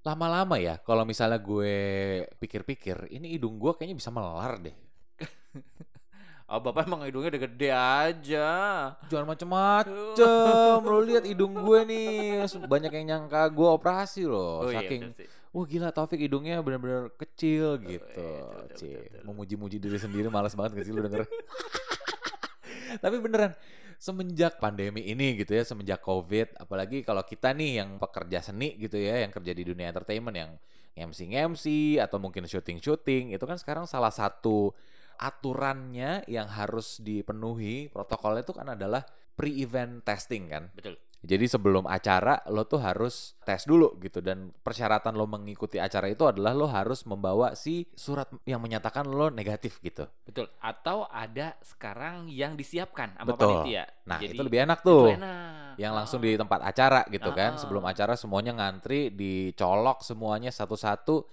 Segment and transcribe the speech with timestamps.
[0.00, 1.74] lama-lama ya kalau misalnya gue
[2.36, 4.72] pikir-pikir ini hidung gue kayaknya bisa melar deh
[6.50, 8.48] Oh bapak emang hidungnya udah gede aja.
[9.06, 9.94] jangan macem-macem
[10.82, 15.30] lo lihat hidung gue nih banyak yang nyangka gue operasi loh Oh iya, saking sih.
[15.54, 19.22] wah gila Taufik hidungnya bener-bener kecil gitu iya, betul, Cie, betul, betul.
[19.30, 21.22] memuji-muji diri sendiri males banget gak sih lu denger
[23.04, 23.54] tapi beneran
[24.00, 28.96] semenjak pandemi ini gitu ya semenjak covid apalagi kalau kita nih yang pekerja seni gitu
[28.96, 30.50] ya yang kerja di dunia entertainment yang
[30.96, 31.64] MC MC
[32.00, 34.72] atau mungkin syuting syuting itu kan sekarang salah satu
[35.20, 39.04] aturannya yang harus dipenuhi protokolnya itu kan adalah
[39.36, 40.96] pre-event testing kan Betul.
[41.20, 46.24] Jadi sebelum acara lo tuh harus tes dulu gitu dan persyaratan lo mengikuti acara itu
[46.24, 50.08] adalah lo harus membawa si surat yang menyatakan lo negatif gitu.
[50.24, 50.48] Betul.
[50.64, 53.60] Atau ada sekarang yang disiapkan sama Betul.
[53.62, 53.84] panitia.
[54.08, 55.06] Nah, Jadi, itu lebih enak itu tuh.
[55.12, 55.76] enak.
[55.76, 56.24] Yang langsung Ah.
[56.24, 57.52] di tempat acara gitu kan.
[57.52, 57.58] Ah.
[57.60, 61.28] Sebelum acara semuanya ngantri, dicolok semuanya satu-satu.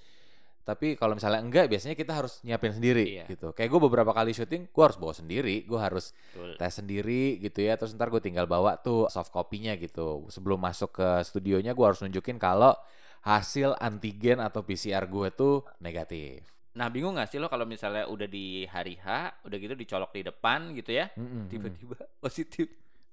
[0.67, 3.25] Tapi kalau misalnya enggak, biasanya kita harus nyiapin sendiri Iya.
[3.31, 3.55] gitu.
[3.55, 6.59] Kayak gue beberapa kali syuting, gue harus bawa sendiri, gue harus Betul.
[6.59, 7.79] tes sendiri gitu ya.
[7.79, 10.27] Terus ntar gue tinggal bawa tuh soft copy-nya gitu.
[10.27, 12.75] Sebelum masuk ke studionya, gue harus nunjukin kalau
[13.23, 16.43] hasil antigen atau PCR gue tuh negatif.
[16.75, 20.27] Nah bingung gak sih lo kalau misalnya udah di hari H, udah gitu dicolok di
[20.27, 21.47] depan gitu ya, mm-mm.
[21.47, 22.67] tiba-tiba positif.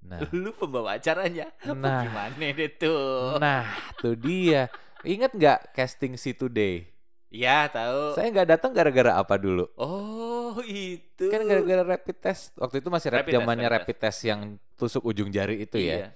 [0.05, 1.49] Nah, Lu pembawa acaranya.
[1.73, 2.03] Nah.
[2.03, 3.39] Gimana deh tuh?
[3.41, 3.65] nah
[3.97, 4.69] tuh dia.
[5.01, 6.94] Ingat nggak casting si Today?
[7.35, 8.15] Ya tahu.
[8.15, 9.67] Saya nggak datang gara-gara apa dulu?
[9.75, 11.27] Oh itu.
[11.35, 12.55] Kan gara-gara rapid test.
[12.55, 14.41] Waktu itu masih rap Rapid zamannya rapid rapid test yang
[14.79, 15.95] tusuk ujung jari itu ya.
[15.99, 16.09] Iya.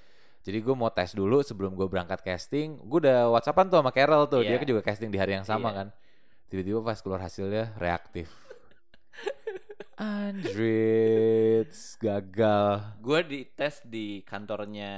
[0.46, 2.78] Jadi gue mau tes dulu sebelum gue berangkat casting.
[2.86, 4.46] Gue udah whatsappan tuh sama Carol tuh.
[4.46, 4.62] Dia Iya.
[4.62, 5.78] kan juga casting di hari yang sama Iya.
[5.82, 5.88] kan.
[6.46, 8.30] Tiba-tiba pas keluar hasilnya reaktif.
[9.98, 12.94] Andrits gagal.
[13.02, 14.94] Gue dites di kantornya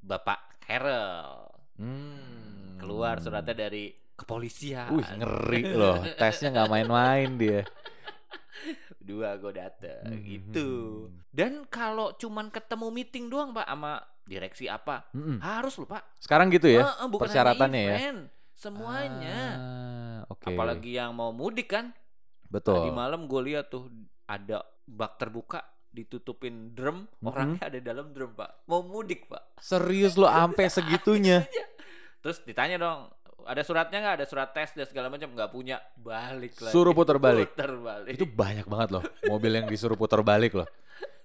[0.00, 1.52] Bapak Carol.
[1.76, 2.80] Hmm.
[2.80, 4.90] Keluar suratnya dari kepolisian.
[4.90, 6.00] Wih ngeri loh.
[6.16, 7.62] Tesnya nggak main-main dia.
[8.98, 10.68] Dua gue dateng Hmm, gitu.
[11.06, 13.92] hmm, Dan kalau cuman ketemu meeting doang pak sama
[14.26, 15.38] direksi apa, Mm-mm.
[15.38, 16.02] harus loh pak.
[16.18, 17.96] Sekarang gitu ya bukan hanya persyaratannya ya.
[18.50, 19.38] Semuanya.
[19.54, 20.50] Ah, Oke.
[20.50, 21.94] Apalagi yang mau mudik kan.
[22.46, 22.78] betul.
[22.78, 23.86] Tadi malam gue lihat tuh
[24.24, 27.26] ada bak terbuka ditutupin drum, Mm-mm.
[27.26, 28.66] orangnya ada dalam drum pak.
[28.66, 29.54] Mau mudik pak.
[29.58, 31.46] Serius lo ampe segitunya.
[32.18, 33.00] Terus ditanya dong,
[33.46, 34.14] ada suratnya nggak?
[34.20, 36.74] Ada surat tes dan segala macam nggak punya, balik lagi.
[36.74, 37.54] Suruh puter balik.
[37.54, 38.10] Puter balik.
[38.12, 40.68] Itu banyak banget loh mobil yang disuruh putar balik loh.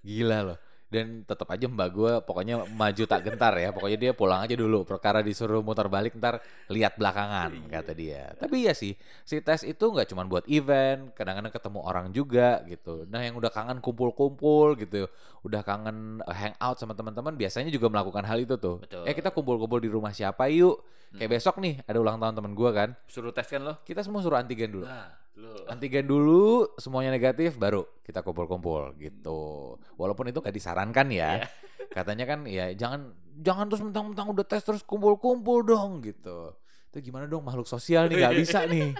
[0.06, 0.58] Gila loh.
[0.91, 3.72] Dan tetap aja mbak gue pokoknya maju tak gentar ya.
[3.72, 4.84] Pokoknya dia pulang aja dulu.
[4.84, 7.72] Perkara disuruh muter balik ntar lihat belakangan Iya.
[7.72, 8.24] kata dia.
[8.35, 8.91] Tapi iya sih
[9.24, 11.16] si tes itu nggak cuma buat event.
[11.16, 13.07] Kadang-kadang ketemu orang juga gitu.
[13.07, 15.07] Nah yang udah kangen kumpul-kumpul gitu.
[15.41, 18.84] Udah kangen eh, hangout sama teman-teman biasanya juga melakukan hal itu tuh.
[18.84, 19.07] Betul.
[19.07, 20.84] Eh kita kumpul-kumpul di rumah siapa yuk.
[21.12, 22.90] Kayak besok nih ada ulang tahun temen gue kan.
[23.07, 23.80] Suruh tes kan lo?
[23.84, 24.88] Kita semua suruh antigen dulu.
[24.88, 25.66] Nah, lo.
[25.68, 29.75] Antigen dulu, semuanya negatif, baru kita kumpul-kumpul gitu.
[29.97, 31.41] Walaupun itu gak disarankan ya.
[31.41, 31.47] Iya.
[31.91, 36.53] Katanya kan ya jangan jangan terus mentang-mentang udah tes terus kumpul-kumpul dong gitu.
[36.94, 38.94] Itu gimana dong makhluk sosial nih gak bisa nih.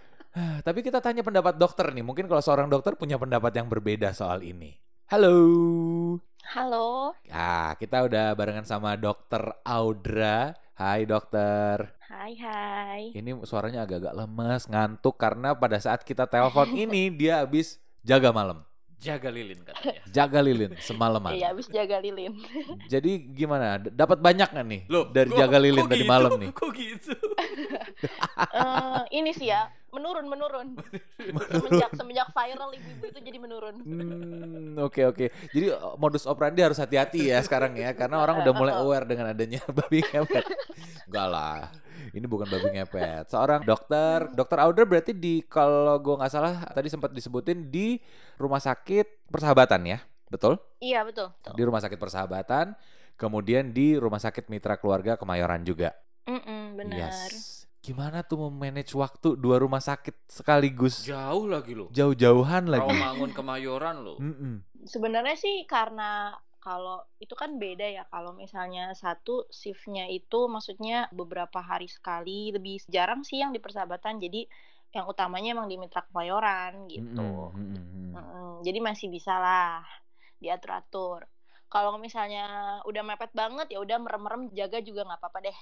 [0.66, 2.02] Tapi kita tanya pendapat dokter nih.
[2.02, 4.74] Mungkin kalau seorang dokter punya pendapat yang berbeda soal ini.
[5.12, 5.36] Halo.
[6.44, 10.52] Halo, Ah, kita udah barengan sama dokter Audra.
[10.76, 11.96] Hai dokter.
[12.14, 13.02] Hai hai.
[13.12, 18.62] Ini suaranya agak-agak lemes, ngantuk karena pada saat kita telepon ini dia habis jaga malam.
[18.94, 20.00] Jaga lilin katanya.
[20.08, 21.36] Jaga lilin semalaman.
[21.36, 22.40] Iya, habis jaga lilin.
[22.92, 23.76] Jadi gimana?
[23.76, 26.08] D- Dapat banyak nggak nih Loh, dari kok- jaga lilin tadi gitu?
[26.08, 26.48] malam nih?
[26.56, 27.12] Kok gitu?
[28.48, 30.68] Eh, ini sih ya, menurun menurun.
[31.52, 33.76] semenjak semenjak viral ibu-ibu itu jadi menurun.
[33.84, 35.26] Hmm, oke oke.
[35.52, 39.28] Jadi uh, modus operandi harus hati-hati ya sekarang ya karena orang udah mulai aware dengan
[39.28, 40.44] adanya babi ngepet.
[41.04, 41.60] Enggak lah.
[42.14, 43.26] Ini bukan babi ngepet.
[43.26, 47.98] Seorang dokter, dokter Audra berarti di kalau gua nggak salah tadi sempat disebutin di
[48.38, 49.98] rumah sakit Persahabatan ya.
[50.30, 50.62] Betul?
[50.78, 51.34] Iya betul.
[51.34, 52.78] Di rumah sakit Persahabatan,
[53.18, 55.90] kemudian di rumah sakit Mitra Keluarga Kemayoran juga.
[56.30, 57.10] Mm-mm, benar.
[57.10, 57.66] Yes.
[57.84, 61.04] Gimana tuh memanage waktu dua rumah sakit sekaligus?
[61.04, 61.92] Jauh lagi lo.
[61.92, 62.88] Jauh-jauhan lagi.
[62.88, 64.16] Rawamangun Kemayoran lo.
[64.16, 64.64] Mm-mm.
[64.88, 66.32] Sebenarnya sih karena
[66.64, 72.80] kalau itu kan beda ya kalau misalnya satu shiftnya itu maksudnya beberapa hari sekali lebih
[72.88, 74.48] jarang sih yang di persahabatan jadi
[74.96, 78.10] yang utamanya emang di mitra kebayoran gitu Mm-mm, mm-mm.
[78.16, 79.84] Mm-mm, jadi masih bisa lah
[80.40, 81.28] diatur-atur
[81.68, 85.58] kalau misalnya udah mepet banget ya udah merem-merem jaga juga nggak apa-apa deh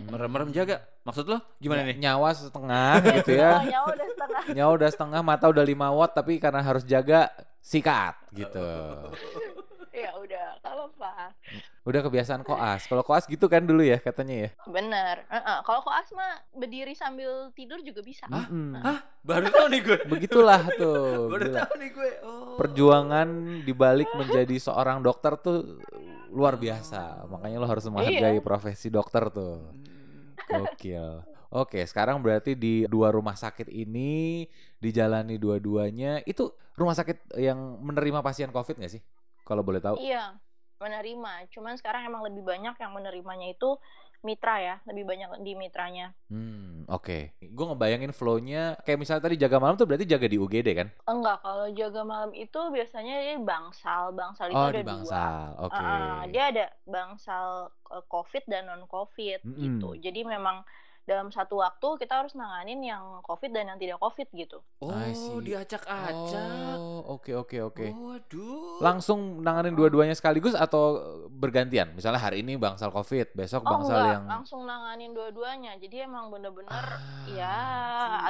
[0.00, 0.80] Merem-merem jaga.
[1.04, 2.00] Maksud lo gimana nih?
[2.00, 3.60] Nyawa setengah gitu ya.
[3.68, 7.28] Ya udah setengah Nyawa udah setengah, mata udah 5 watt tapi karena harus jaga
[7.60, 8.64] sikat gitu.
[10.00, 11.32] ya udah kalau apa
[11.80, 12.84] Udah kebiasaan koas.
[12.84, 14.50] Kalau koas gitu kan dulu ya katanya ya.
[14.64, 18.46] bener Heeh, kalau koas mah berdiri sambil tidur juga bisa Hah?
[18.46, 18.76] Mm-mm.
[18.78, 18.98] Hah?
[19.20, 19.98] Baru tahu nih gue.
[20.06, 21.28] Begitulah tuh.
[21.28, 21.58] Baru gila.
[21.60, 22.10] tahu nih gue.
[22.20, 22.56] Oh.
[22.56, 23.28] Perjuangan
[23.62, 25.80] dibalik menjadi seorang dokter tuh
[26.28, 27.24] luar biasa.
[27.26, 28.44] Makanya lo harus menghargai Iya.
[28.44, 29.60] profesi dokter tuh.
[29.60, 30.64] Hmm.
[30.64, 31.24] Gokil.
[31.50, 34.46] Oke, sekarang berarti di dua rumah sakit ini
[34.78, 36.22] dijalani dua-duanya.
[36.22, 39.02] Itu rumah sakit yang menerima pasien COVID nggak sih?
[39.50, 39.98] Kalau boleh tahu.
[39.98, 40.38] iya
[40.80, 43.76] menerima cuman sekarang emang lebih banyak yang menerimanya itu
[44.20, 47.34] mitra ya lebih banyak di mitranya Hmm, oke.
[47.42, 50.88] Gue ngebayangin flow-nya kayak misalnya tadi jaga malam tuh berarti jaga di UGD kan?
[51.04, 55.34] enggak kalau jaga malam itu biasanya dia bangsal bangsal itu Oh, ada di dua Bangsal.
[55.66, 55.82] Oke.
[55.82, 57.46] Ah, dia ada bangsal
[57.90, 59.58] eh, COVID dan non COVID Mm-mm.
[59.58, 59.88] gitu.
[59.98, 60.62] Jadi memang
[61.10, 64.62] dalam satu waktu kita harus nanganin yang COVID dan yang tidak COVID gitu.
[64.78, 66.78] Oh, diacak-acak.
[66.78, 67.86] Oh, oke oke oke.
[67.90, 68.78] Waduh.
[68.78, 71.90] Langsung nanganin dua-duanya sekaligus atau bergantian?
[71.98, 75.74] Misalnya hari ini bangsal COVID, besok Oh bangsal enggak, yang langsung nanganin dua-duanya.
[75.82, 77.58] Jadi emang bener-bener Ah, ya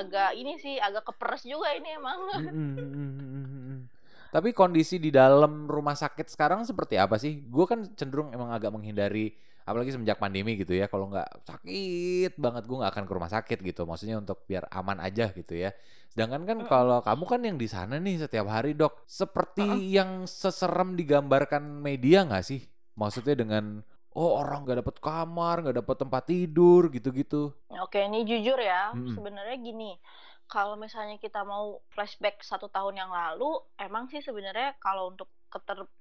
[0.00, 2.18] agak ini sih agak keperes juga ini emang.
[2.40, 3.80] Mm, mm, mm, mm, mm, mm.
[4.30, 7.42] Tapi kondisi di dalam rumah sakit sekarang seperti apa sih?
[7.50, 9.34] Gue kan cenderung emang agak menghindari,
[9.70, 10.90] apalagi semenjak pandemi gitu ya.
[10.90, 13.86] Kalau nggak sakit banget, gue nggak akan ke rumah sakit gitu.
[13.86, 15.70] Maksudnya untuk biar aman aja gitu ya.
[16.10, 16.66] Sedangkan kan Mm-mm.
[16.66, 22.26] kalau kamu kan yang di sana nih setiap hari dok, seperti yang seserem digambarkan media
[22.26, 22.66] nggak sih?
[22.98, 23.86] Maksudnya dengan
[24.18, 27.54] oh orang nggak dapet kamar, nggak dapet tempat tidur gitu-gitu.
[27.78, 28.90] Oke, ini jujur ya.
[28.90, 29.14] Mm-mm.
[29.14, 29.94] Sebenarnya gini,
[30.50, 35.30] kalau misalnya kita mau flashback satu tahun yang lalu, emang sih sebenarnya kalau untuk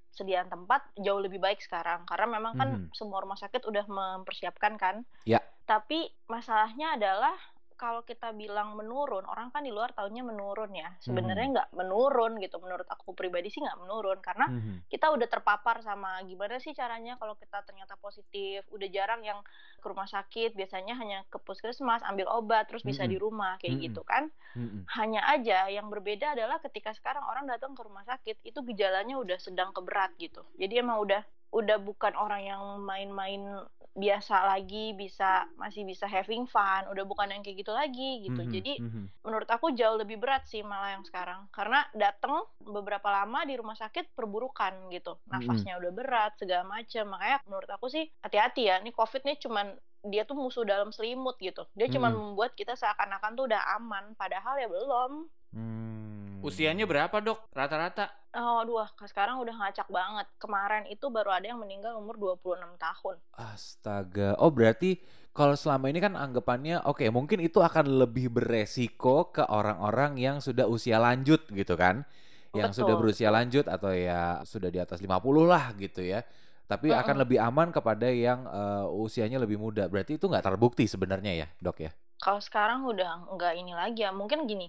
[0.09, 2.03] ketersediaan tempat jauh lebih baik sekarang.
[2.09, 2.97] Karena memang kan Mhm.
[2.97, 5.05] semua rumah sakit udah mempersiapkan kan.
[5.23, 5.39] Ya.
[5.69, 7.37] Tapi masalahnya adalah
[7.79, 10.91] kalau kita bilang menurun, orang kan di luar tahunnya menurun ya.
[10.99, 12.59] Sebenarnya nggak menurun gitu.
[12.59, 14.91] Menurut aku pribadi sih nggak menurun karena Mhm.
[14.91, 19.39] kita udah terpapar sama gimana sih caranya kalau kita ternyata positif udah jarang yang
[19.79, 23.13] ke rumah sakit biasanya hanya ke puskesmas ambil obat terus bisa Mm-mm.
[23.15, 23.85] di rumah kayak Mm-mm.
[23.87, 24.27] gitu kan
[24.59, 24.83] Mm-mm.
[24.99, 29.39] hanya aja yang berbeda adalah ketika sekarang orang datang ke rumah sakit itu gejalanya udah
[29.39, 33.41] sedang ke berat gitu jadi emang udah udah bukan orang yang main-main
[33.89, 38.41] biasa lagi bisa masih bisa having fun udah bukan yang kayak gitu lagi gitu.
[38.45, 38.51] Mhm.
[38.53, 39.03] jadi Mhm.
[39.25, 41.49] menurut aku jauh lebih berat sih malah yang sekarang.
[41.51, 45.17] Karena datang beberapa lama di rumah sakit perburukan gitu.
[45.27, 48.79] Nafasnya udah berat segala macam makanya menurut aku sih hati-hati ya.
[48.79, 49.73] Ini covid nih cuman
[50.05, 51.67] dia tuh musuh dalam selimut gitu.
[51.75, 52.23] Dia cuman Mm-mm.
[52.31, 56.39] membuat kita seakan-akan tuh udah aman padahal ya belum Hmm.
[56.47, 57.39] Usianya berapa, Dok?
[57.53, 58.05] Rata-rata?
[58.37, 63.15] oh aduh sekarang udah ngacak banget kemarin itu baru ada yang meninggal umur 26 tahun
[63.39, 64.35] Astaga.
[64.43, 64.99] Oh, berarti
[65.31, 70.65] kalau selama ini kan anggapannya oke, mungkin itu akan lebih beresiko ke orang-orang yang sudah
[70.67, 72.03] usia lanjut gitu kan.
[72.51, 76.25] Yang Betul, sudah berusia lanjut atau ya sudah di atas 50 lah gitu ya.
[76.67, 77.23] Tapi akan Mm-mm.
[77.23, 79.87] lebih aman kepada yang eh, usianya lebih muda.
[79.87, 81.91] Berarti itu nggak terbukti sebenarnya ya, Dok ya?
[82.19, 84.67] kalau sekarang udah nggak ini lagi ya mungkin gini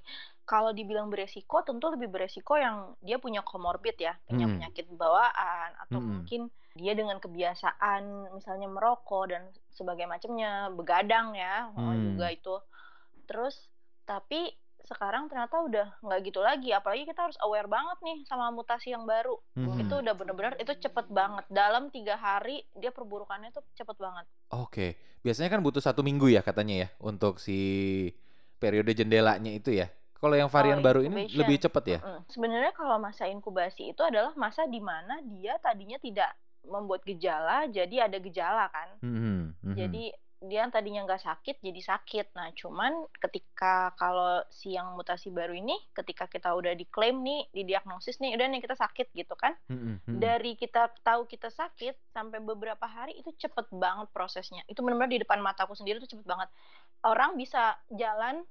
[0.51, 4.53] kalau dibilang beresiko tentu lebih beresiko yang dia punya komorbid ya punya Mm.
[4.59, 6.11] penyakit bawaan atau Mm-mm.
[6.19, 6.41] mungkin
[6.73, 8.03] dia dengan kebiasaan
[8.33, 12.03] misalnya merokok dan sebagai macamnya begadang ya oh, Hmm.
[12.11, 12.55] juga itu
[13.25, 13.55] terus
[14.03, 14.51] tapi
[14.83, 19.07] sekarang ternyata udah nggak gitu lagi apalagi kita harus aware banget nih sama mutasi yang
[19.07, 19.79] baru Mhm.
[19.81, 24.99] itu udah bener-bener itu cepet banget dalam tiga hari dia perburukannya tuh cepet banget Oke.
[25.21, 27.59] Biasanya kan butuh satu minggu ya katanya ya untuk si
[28.57, 29.87] periode jendelanya itu ya.
[30.21, 31.99] Kalau yang varian Oh, baru ini lebih cepat ya?
[32.05, 32.29] Mm-mm.
[32.29, 36.29] Sebenarnya kalau masa inkubasi itu adalah masa di mana dia tadinya tidak
[36.61, 38.89] membuat gejala, jadi ada gejala kan.
[39.01, 39.77] Mhm, mhm.
[39.81, 40.05] Jadi
[40.41, 42.33] dia yang tadinya nggak sakit jadi sakit.
[42.33, 48.17] Nah, cuman ketika kalau si yang mutasi baru ini, ketika kita udah diklaim nih, didiagnosis
[48.25, 49.53] nih, udah nih kita sakit gitu kan.
[49.69, 50.17] Mhm, mhm.
[50.21, 54.65] Dari kita tahu kita sakit sampai beberapa hari itu cepet banget prosesnya.
[54.65, 56.49] Itu benar-benar di depan mataku sendiri tuh cepet banget.
[57.05, 58.45] Orang bisa jalan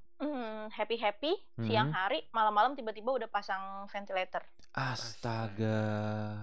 [0.69, 1.31] happy happy
[1.63, 1.95] siang Mhm.
[1.95, 4.43] hari, malam-malam tiba-tiba udah pasang ventilator.
[4.69, 5.79] Astaga.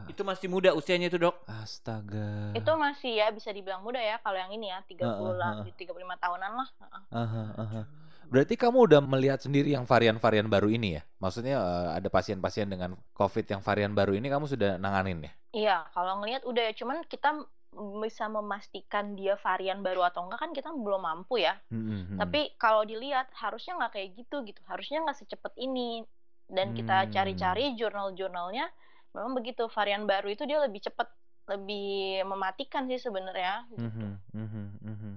[0.09, 1.47] Itu masih muda usianya itu, Dok?
[1.47, 2.57] Astaga.
[2.57, 6.17] Itu masih ya bisa dibilang muda ya kalau yang ini ya 30 lah, Heeh, 35
[6.17, 6.69] tahunan lah.
[6.81, 7.03] Heeh.
[7.13, 7.83] Aha, aha.
[8.27, 11.03] Berarti kamu udah melihat sendiri yang varian-varian baru ini ya?
[11.23, 15.33] Maksudnya eh, ada pasien-pasien dengan COVID yang varian baru ini kamu sudah nanganin ya?
[15.55, 17.33] Iya, kalau ngelihat udah ya, cuman kita
[17.77, 21.61] bisa memastikan dia varian baru atau enggak kan kita belum mampu ya.
[21.69, 22.17] Mhm, mhm.
[22.19, 24.61] Tapi kalau dilihat harusnya nggak kayak gitu gitu.
[24.65, 26.03] Harusnya nggak secepat ini.
[26.47, 27.11] Dan kita Hmm.
[27.11, 28.71] cari-cari jurnal-jurnalnya,
[29.11, 31.11] memang begitu varian baru itu dia lebih cepat,
[31.51, 33.67] lebih mematikan sih sebenarnya.
[33.67, 33.83] Gitu.
[33.83, 35.13] Mhm, mhm, mhm.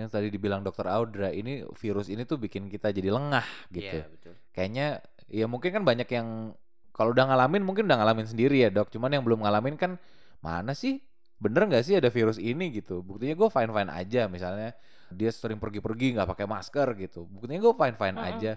[0.00, 4.00] Yang tadi dibilang dokter Audra, ini virus ini tuh bikin kita jadi lengah gitu.
[4.00, 4.34] Iya, betul.
[4.56, 4.86] Kayaknya
[5.28, 6.56] ya mungkin kan banyak yang
[6.96, 8.88] kalau udah ngalamin mungkin udah ngalamin sendiri ya dok.
[8.88, 10.00] Cuman yang belum ngalamin kan
[10.40, 11.04] mana sih?
[11.40, 13.00] Bener nggak sih ada virus ini gitu?
[13.00, 14.70] Buktinya gue fine fine aja misalnya
[15.10, 17.24] dia sering pergi-pergi nggak pakai masker gitu.
[17.26, 18.30] Buktinya gue fine fine Mm-mm.
[18.30, 18.52] aja.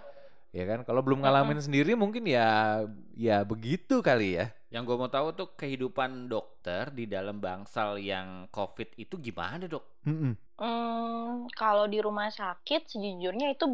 [0.54, 2.84] Ya kan kalau belum ngalamin sendiri mungkin ya
[3.18, 4.46] ya begitu kali ya.
[4.74, 9.84] Yang gue mau tahu tuh kehidupan dokter di dalam bangsal yang COVID itu gimana dok?
[10.06, 10.34] Mm-mm.
[10.62, 13.66] Hmm, kalau di rumah sakit sejujurnya itu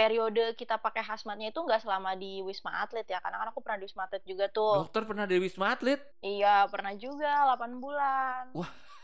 [0.00, 3.76] periode kita pakai hazmatnya itu nggak selama di Wisma Atlet ya, karena kan aku pernah
[3.76, 4.88] di Wisma Atlet juga tuh.
[4.88, 6.00] Dokter pernah di Wisma Atlet?
[6.20, 8.42] Iya, pernah juga 8 bulan.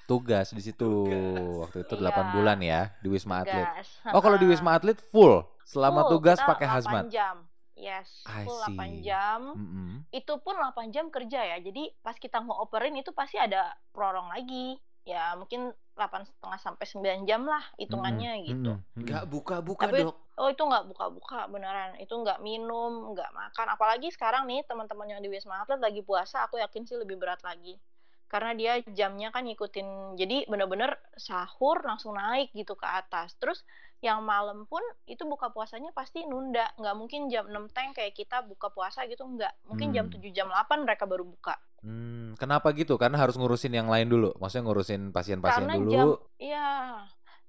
[0.06, 1.66] Tugas di situ Tugas.
[1.66, 2.10] waktu itu Iya.
[2.14, 3.66] 8 bulan ya di Wisma Atlet.
[3.68, 3.88] Gas.
[4.16, 4.46] Oh kalau di.
[4.46, 7.04] Wisma Atlet full selama Full, tugas kita pakai 8 hazmat.
[7.10, 7.36] jam.
[7.76, 8.72] Yes, I full see.
[8.72, 9.40] 8 jam.
[9.52, 9.90] Mm-mm.
[10.08, 11.58] Itu pun 8 jam kerja ya.
[11.60, 14.80] Jadi pas kita ngoperin itu pasti ada prorong lagi.
[15.06, 18.48] Ya mungkin 8 setengah sampai 9 jam lah hitungannya Mm-mm.
[18.50, 18.72] gitu.
[18.98, 20.16] Nggak buka-buka Tapi- dok.
[20.36, 21.96] Oh itu nggak buka-buka beneran.
[21.96, 23.66] Itu nggak minum, nggak makan.
[23.72, 27.40] Apalagi sekarang nih teman-teman yang di Wisma Atlet lagi puasa, aku yakin sih lebih berat
[27.40, 27.78] lagi.
[28.26, 33.38] Karena dia jamnya kan ngikutin, jadi bener-bener sahur langsung naik gitu ke atas.
[33.38, 33.62] Terus
[34.04, 36.68] yang malam pun itu buka puasanya pasti nunda.
[36.76, 39.52] Nggak mungkin jam 6 teng kayak kita buka puasa gitu, nggak.
[39.66, 40.20] Mungkin jam Hmm.
[40.20, 41.56] 7, jam 8 mereka baru buka.
[41.80, 42.96] Hmm, kenapa gitu?
[42.96, 44.36] Karena harus ngurusin yang lain dulu.
[44.36, 45.90] Maksudnya ngurusin pasien-pasien Karena dulu.
[45.90, 46.70] jam, iya.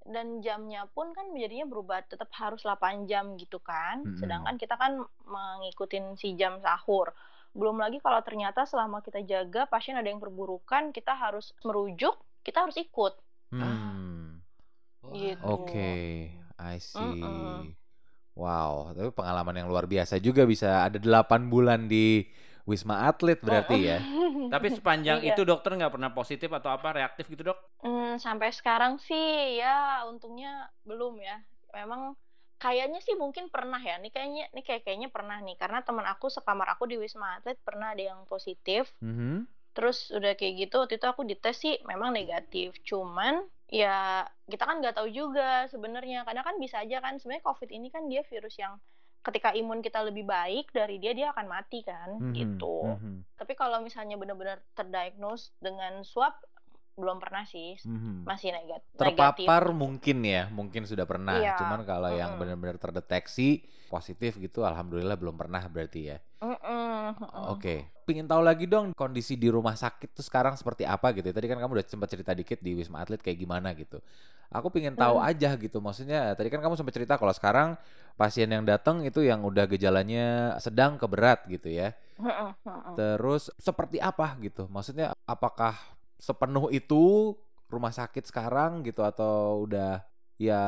[0.08, 4.08] Dan jamnya pun kan jadinya berubah, tetap harus 8 jam gitu kan.
[4.08, 4.16] Mm-mm.
[4.16, 7.12] Sedangkan kita kan mengikuti si jam sahur.
[7.52, 12.64] Belum lagi kalau ternyata selama kita jaga pasien ada yang perburukan, kita harus merujuk, kita
[12.64, 13.20] harus ikut.
[13.52, 14.27] Hmm.
[15.14, 15.42] Gitu.
[15.44, 17.22] Oke, I see.
[17.22, 17.76] Mm-mm.
[18.38, 22.22] Wow, tapi pengalaman yang luar biasa juga bisa ada 8 bulan di
[22.70, 23.98] Wisma Atlet berarti ya.
[24.54, 25.36] Tapi sepanjang Iya.
[25.36, 27.60] itu dokter nggak pernah positif atau apa reaktif gitu dok?
[27.84, 31.42] Hmm, sampai sekarang sih ya untungnya belum ya.
[31.76, 32.16] Memang
[32.62, 34.00] kayaknya sih mungkin pernah ya.
[34.00, 37.58] Nih kayaknya nih kayak kayaknya pernah nih karena teman aku sekamar aku di Wisma Atlet
[37.66, 38.88] pernah ada yang positif.
[39.04, 39.48] Mhm.
[39.76, 42.78] Terus udah kayak gitu waktu itu aku dites sih memang negatif.
[42.88, 47.70] Cuman ya kita kan nggak tahu juga sebenarnya karena kan bisa aja kan sebenarnya COVID
[47.70, 48.80] ini kan dia virus yang
[49.20, 52.96] ketika imun kita lebih baik dari dia dia akan mati kan Mhm, gitu.
[52.96, 56.32] mhm, Tapi kalau misalnya benar-benar terdiagnose dengan swab
[56.96, 58.24] belum pernah sih mhm.
[58.24, 59.36] masih negat Terpapar
[59.68, 59.76] negatif.
[59.76, 61.38] mungkin ya, mungkin sudah pernah.
[61.38, 62.42] Iya, Cuman kalau yang mm-mm.
[62.42, 66.18] benar-benar terdeteksi positif gitu, alhamdulillah belum pernah berarti ya.
[66.42, 66.87] Mm-mm,
[67.54, 71.30] Oke, pingin tahu lagi dong kondisi di rumah sakit tuh sekarang seperti apa gitu.
[71.30, 74.02] Tadi kan kamu udah sempat cerita dikit di Wisma Atlet kayak gimana gitu.
[74.50, 75.28] Aku pingin tahu Hmm.
[75.28, 75.78] aja gitu.
[75.84, 77.70] Maksudnya tadi kan kamu sempat cerita kalau sekarang
[78.18, 81.94] pasien yang datang itu yang udah gejalanya sedang ke berat gitu ya.
[82.98, 84.66] Terus seperti apa gitu?
[84.72, 85.78] Maksudnya apakah
[86.18, 87.36] sepenuh itu
[87.70, 90.02] rumah sakit sekarang gitu atau udah
[90.40, 90.64] ya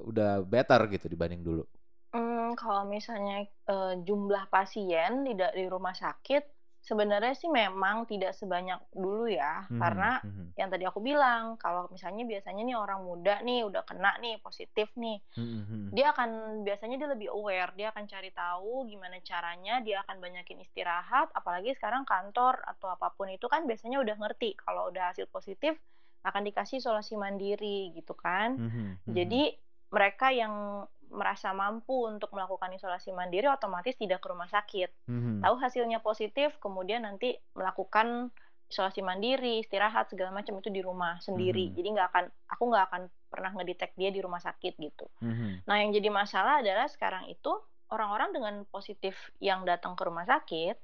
[0.00, 1.64] udah better gitu dibanding dulu?
[2.08, 6.42] Hmm, kalau misalnya eh, jumlah pasien di da- di rumah sakit
[6.80, 11.84] sebenarnya sih memang tidak sebanyak dulu ya Mhm, karena mhm, yang tadi aku bilang kalau
[11.92, 15.88] misalnya biasanya nih orang muda nih udah kena nih positif nih mhm, mhm.
[15.92, 16.30] dia akan
[16.64, 21.76] biasanya dia lebih aware dia akan cari tahu gimana caranya dia akan banyakin istirahat apalagi
[21.76, 25.76] sekarang kantor atau apa pun itu kan biasanya udah ngerti kalau udah hasil positif
[26.24, 29.12] akan dikasih isolasi mandiri gitu kan Mhm, mhm.
[29.12, 29.42] jadi
[29.88, 35.40] mereka yang merasa mampu untuk melakukan isolasi mandiri otomatis tidak ke rumah sakit Mhm.
[35.40, 38.28] tahu hasilnya positif kemudian nanti melakukan
[38.68, 41.74] isolasi mandiri istirahat segala macam itu di rumah sendiri Mhm.
[41.74, 45.64] jadi nggak akan aku nggak akan pernah ngedetect dia di rumah sakit gitu Mhm.
[45.64, 47.52] Nah, yang jadi masalah adalah sekarang itu
[47.88, 50.76] orang-orang dengan positif yang datang ke rumah sakit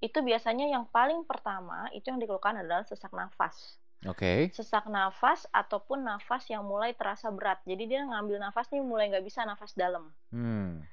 [0.00, 3.76] itu biasanya yang paling pertama itu yang dikeluhkan adalah sesak nafas.
[4.06, 4.48] Oke.
[4.54, 7.58] Sesak nafas ataupun nafas yang mulai terasa berat.
[7.66, 10.14] Jadi dia ngambil nafas nih mulai nggak bisa nafas dalam.
[10.30, 10.86] Hmm.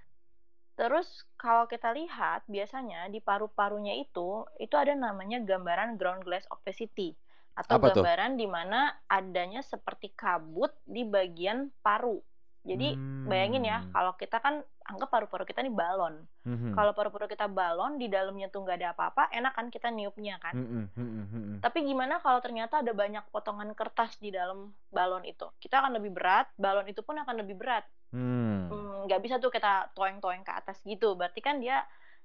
[0.73, 7.13] Terus kalau kita lihat biasanya di paru-parunya itu itu ada namanya gambaran ground glass opacity
[7.53, 12.17] atau Apa gambaran di mana adanya seperti kabut di bagian paru.
[12.63, 12.95] Jadi
[13.27, 13.91] bayangin ya Hmm.
[13.91, 16.23] kalau kita kan anggap paru-paru kita nih balon.
[16.47, 16.75] Mhm.
[16.75, 20.55] Kalau paru-paru kita balon di dalamnya tuh nggak ada apa-apa, enak kan kita niupnya kan.
[20.55, 21.55] Mhm, mhm, mhm.
[21.59, 25.47] Tapi gimana kalau ternyata ada banyak potongan kertas di dalam balon itu?
[25.59, 27.83] Kita akan lebih berat, balon itu pun akan lebih berat.
[28.15, 28.67] Hmm.
[28.71, 31.15] Hmm, nggak bisa tuh kita toeng-toeng ke atas gitu.
[31.19, 31.83] Berarti kan dia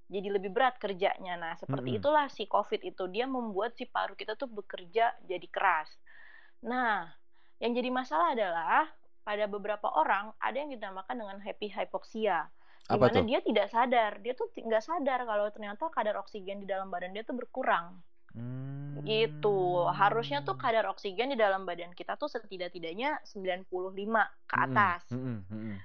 [0.09, 1.37] jadi lebih berat kerjanya.
[1.37, 2.01] Nah, seperti Mm-mm.
[2.01, 3.05] itulah si COVID itu.
[3.11, 5.89] Dia membuat si paru kita tuh bekerja jadi keras.
[6.65, 7.07] Nah,
[7.63, 8.89] yang jadi masalah adalah
[9.29, 12.49] pada beberapa orang ada yang dinamakan dengan happy hypoxia.
[12.89, 13.29] Apa mana tuh?
[13.29, 14.17] dia tidak sadar.
[14.25, 18.01] Dia tuh nggak sadar kalau ternyata kadar oksigen di dalam badan dia tuh berkurang.
[18.33, 19.05] Hmm.
[19.05, 19.85] Gitu.
[19.93, 25.05] Harusnya tuh kadar oksigen di dalam badan kita tuh setidak-tidaknya 95 ke Mhm, atas.
[25.13, 25.77] mhm, mhm,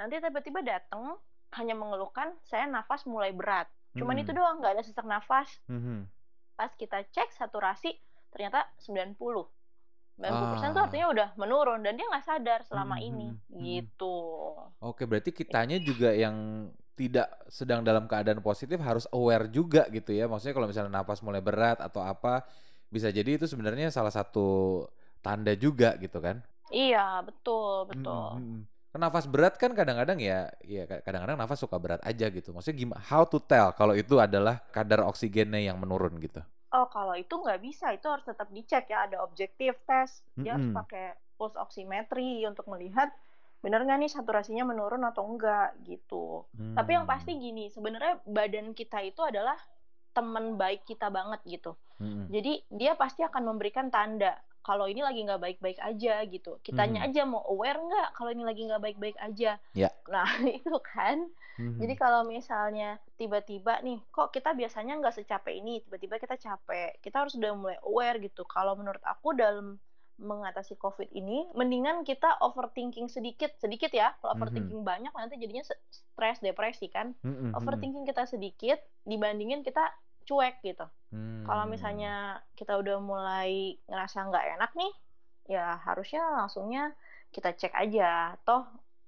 [0.00, 1.20] Nanti tiba-tiba datang
[1.52, 3.68] hanya mengeluhkan saya nafas mulai berat.
[3.92, 4.24] Cuman Mm-mm.
[4.24, 5.52] itu doang, nggak ada sesak nafas.
[5.68, 6.08] Mhm.
[6.56, 7.92] Pas kita cek saturasi
[8.32, 9.52] ternyata 90.
[10.16, 10.86] 90% tuh Ah.
[10.88, 13.60] artinya udah menurun dan dia nggak sadar selama Hmm, ini hmm, hmm.
[13.62, 14.16] gitu.
[14.80, 20.24] Oke, berarti kitanya juga yang tidak sedang dalam keadaan positif harus aware juga gitu ya.
[20.24, 22.48] Maksudnya kalau misalnya napas mulai berat atau apa,
[22.88, 24.82] bisa jadi itu sebenarnya salah satu
[25.20, 26.40] tanda juga gitu kan.
[26.72, 28.28] Iya, betul, betul.
[28.32, 28.62] Mm, mm, mm.
[28.90, 32.56] Kan Nafas berat kan kadang-kadang ya, ya ka- kadang-kadang nafas suka berat aja gitu.
[32.56, 33.00] Maksudnya gimana?
[33.04, 36.40] How to tell kalau itu adalah kadar oksigennya yang menurun gitu.
[36.76, 38.98] Oh, kalau itu nggak bisa, itu harus tetap dicek ya.
[39.08, 40.10] Ada objektif tes,
[40.42, 40.76] dia harus Mm-mm.
[40.78, 41.04] pakai
[41.36, 43.08] pulse oximetry untuk melihat
[43.64, 46.44] benar nggak nih saturasinya menurun atau enggak gitu.
[46.76, 47.12] Tapi yang Hmm.
[47.12, 49.56] pasti gini, sebenarnya badan kita itu adalah
[50.16, 51.72] teman baik kita banget gitu.
[52.00, 52.26] Mm-mm.
[52.34, 54.32] Jadi dia pasti akan memberikan tanda
[54.66, 56.58] kalau ini lagi nggak baik-baik aja gitu.
[56.58, 57.06] Kitanya Mhm.
[57.06, 59.62] aja mau aware nggak kalau ini lagi nggak baik-baik aja.
[59.78, 59.88] Ya.
[60.10, 60.26] Nah
[60.58, 61.22] itu kan.
[61.56, 61.78] Mhm.
[61.78, 67.22] Jadi kalau misalnya tiba-tiba nih, kok kita biasanya nggak secapek ini, tiba-tiba kita capek, kita
[67.22, 68.42] harus udah mulai aware gitu.
[68.44, 69.78] Kalau menurut aku dalam
[70.16, 74.16] mengatasi COVID ini, mendingan kita overthinking sedikit, sedikit ya.
[74.18, 74.40] Kalau Mhm.
[74.40, 77.12] overthinking banyak nanti jadinya stres, depresi kan.
[77.20, 77.56] Mm-mm, mm-mm.
[77.56, 79.84] Overthinking kita sedikit dibandingin kita
[80.26, 80.84] cuek gitu.
[81.46, 81.70] Kalau Hmm.
[81.70, 82.14] misalnya
[82.52, 84.92] kita udah mulai ngerasa nggak enak nih,
[85.48, 86.90] ya harusnya langsungnya
[87.30, 88.34] kita cek aja.
[88.42, 88.66] Toh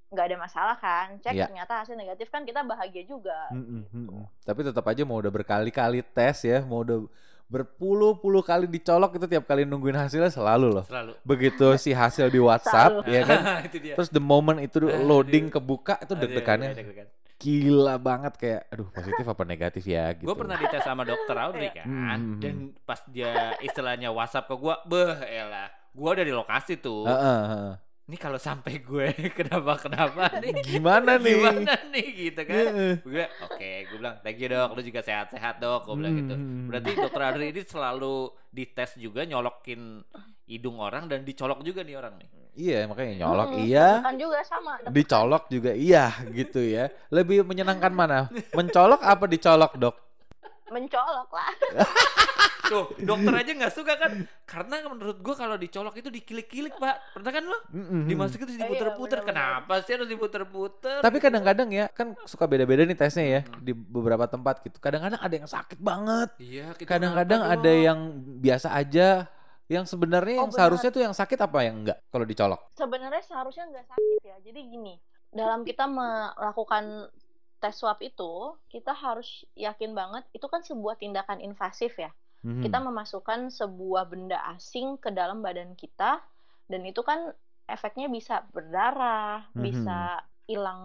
[0.08, 1.18] nggak ada masalah kan?
[1.20, 1.50] Cek Iya.
[1.50, 3.50] ternyata hasil negatif kan kita bahagia juga.
[3.50, 4.14] Mm-mm, gitu.
[4.14, 4.24] mm-mm.
[4.40, 7.04] Tapi tetap aja mau udah berkali-kali tes ya, mau udah
[7.48, 10.84] berpuluh-puluh kali dicolok itu tiap kali nungguin hasilnya selalu loh.
[10.84, 11.12] Selalu.
[11.24, 13.10] Begitu si hasil di WhatsApp Selalu.
[13.10, 13.40] ya kan.
[13.68, 13.94] itu dia.
[13.96, 17.08] Terus the moment itu loading kebuka itu Aduh, deg-degannya deg-degan.
[17.38, 20.26] Gila banget kayak aduh positif apa negatif ya gitu.
[20.26, 21.86] Gue pernah dites sama dokter Audrey Iya.
[21.86, 22.40] kan, Hmm.
[22.42, 27.06] dan pas dia istilahnya WhatsApp ke gue, beh elah, gue udah di lokasi tuh.
[27.06, 27.72] Heeh, heeh.
[28.08, 30.64] Ini kalau sampai gue kenapa kenapa nih?
[30.64, 31.36] Gimana nih?
[31.44, 32.64] Gimana nih gitu kan?
[33.04, 36.32] Gue oke, gue bilang thank you dok, lu juga sehat-sehat dok, gue bilang gitu.
[36.32, 36.72] Hmm.
[36.72, 40.00] Berarti dokter Audrey ini selalu dites juga nyolokin
[40.48, 42.28] hidung orang dan dicolok juga nih orang nih.
[42.58, 44.82] Iya makanya nyolok Mm-mm, iya, juga sama.
[44.90, 46.90] dicolok juga iya gitu ya.
[47.12, 48.26] Lebih menyenangkan mana?
[48.56, 50.07] Mencolok apa dicolok dok?
[50.70, 51.50] Mencolok lah.
[52.68, 54.12] Tuh, dokter aja nggak suka kan?
[54.44, 57.16] Karena menurut gue kalau dicolok itu dikilik-kilik pak.
[57.16, 57.58] Pernah kan lo?
[57.72, 58.04] Mm-mm.
[58.04, 59.18] Dimasukin terus Iya, diputer-puter.
[59.24, 59.64] benar-benar.
[59.64, 61.00] Kenapa sih harus diputer-puter?
[61.00, 63.64] Tapi kadang-kadang ya kan suka beda-beda nih tesnya ya Hmm.
[63.64, 64.76] di beberapa tempat gitu.
[64.76, 66.28] Kadang-kadang ada yang sakit banget.
[66.36, 67.98] Iya, Kadang-kadang ada yang
[68.38, 69.32] biasa aja.
[69.64, 70.60] Yang sebenarnya Oh, yang benar.
[70.60, 72.60] seharusnya tuh yang sakit apa yang enggak kalau dicolok?
[72.72, 74.36] Sebenarnya seharusnya nggak sakit ya.
[74.40, 74.96] Jadi gini,
[75.28, 77.08] dalam kita melakukan
[77.58, 82.10] tes swab itu, kita harus yakin banget itu kan sebuah tindakan invasif ya.
[82.38, 82.62] Mhm.
[82.62, 86.22] kita memasukkan sebuah benda asing ke dalam badan kita
[86.70, 87.34] dan itu kan
[87.66, 89.62] efeknya bisa berdarah, Mhm.
[89.66, 90.80] bisa hilang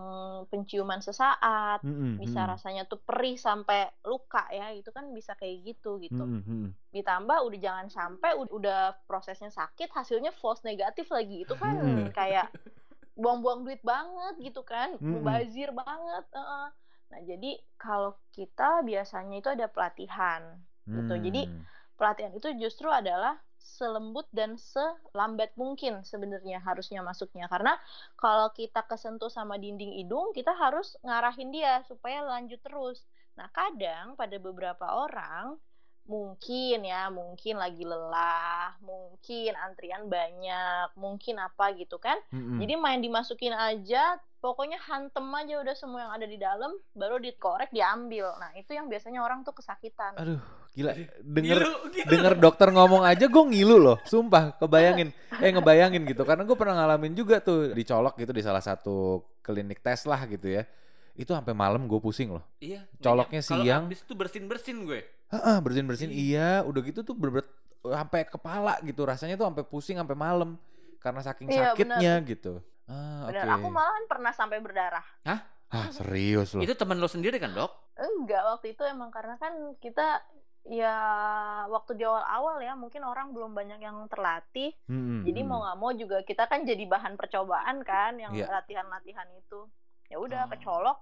[0.51, 6.01] penciuman sesaat, Mhm, bisa rasanya tuh perih sampai luka ya, itu kan bisa kayak gitu
[6.03, 6.19] gitu.
[6.19, 6.73] Mhm.
[6.91, 11.47] Ditambah udah jangan sampai ud- udah prosesnya sakit, hasilnya false negatif lagi.
[11.47, 12.11] Itu kan Hmm.
[12.11, 12.51] kayak
[13.21, 15.13] buang-buang duit banget gitu kan, Mm-mm.
[15.13, 16.23] mubazir banget.
[16.33, 16.67] heeh.
[17.11, 20.41] Nah, jadi kalau kita biasanya itu ada pelatihan
[20.89, 21.13] gitu.
[21.25, 21.65] Jadi Hmm.
[21.97, 27.79] pelatihan itu justru adalah selembut dan selambat mungkin sebenarnya harusnya masuknya karena
[28.19, 33.07] kalau kita kesentuh sama dinding hidung kita harus ngarahin dia supaya lanjut terus.
[33.39, 35.57] Nah, kadang pada beberapa orang
[36.03, 42.19] mungkin ya, mungkin lagi lelah, mungkin antrian banyak, mungkin apa gitu kan.
[42.31, 42.59] Mhm.
[42.59, 47.71] Jadi main dimasukin aja, pokoknya hantem aja udah semua yang ada di dalam, baru dikorek
[47.71, 48.35] diambil.
[48.35, 50.19] Nah itu yang biasanya orang tuh kesakitan.
[50.19, 50.43] Aduh,
[50.75, 50.91] gila.
[51.23, 52.09] Denger Gilu, gilu.
[52.11, 54.59] denger dokter ngomong aja gue ngilu loh, sumpah.
[54.59, 56.27] Kebayangin, eh ngebayangin gitu.
[56.27, 60.51] Karena gue pernah ngalamin juga tuh dicolok gitu di salah satu klinik tes lah gitu
[60.51, 60.67] ya.
[61.15, 62.43] Itu sampai malam gue pusing loh.
[62.59, 62.83] Iya.
[62.99, 63.87] Coloknya siang.
[63.87, 65.22] habis itu bersin-bersin gue.
[65.33, 67.41] Heeh, bersin bersin iya, udah gitu tuh bener
[67.83, 70.55] sampai kepala gitu rasanya tuh sampai pusing sampai malam
[71.01, 72.61] karena saking Iya, sakitnya gitu.
[72.87, 73.35] Ah, oke.
[73.35, 75.03] Bener, aku malahan pernah sampai berdarah.
[75.73, 76.61] Ah, serius loh.
[76.61, 77.97] Itu temen lo sendiri kan dok?
[77.97, 80.21] Enggak, waktu itu emang karena kan kita
[80.69, 80.93] ya
[81.65, 84.69] waktu di awal-awal ya mungkin orang belum banyak yang terlatih.
[84.85, 85.47] Mm-mm, Jadi mm.
[85.49, 88.53] mau nggak mau juga kita kan jadi bahan percobaan kan yang Iya.
[88.53, 89.65] latihan-latihan itu.
[90.13, 90.49] Ya udah Oh.
[90.53, 90.97] kecolok